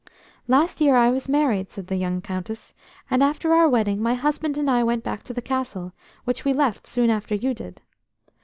"Last 0.47 0.81
year 0.81 0.95
I 0.95 1.11
was 1.11 1.29
married," 1.29 1.69
said 1.69 1.85
the 1.85 1.95
young 1.95 2.21
Countess, 2.21 2.73
"and 3.11 3.21
after 3.21 3.53
our 3.53 3.69
wedding 3.69 4.01
my 4.01 4.15
husband 4.15 4.57
and 4.57 4.67
I 4.67 4.83
went 4.83 5.03
back 5.03 5.21
to 5.25 5.33
the 5.35 5.43
Castle, 5.43 5.93
which 6.25 6.43
we 6.43 6.53
left 6.53 6.87
soon 6.87 7.11
after 7.11 7.35
you 7.35 7.53
did. 7.53 7.79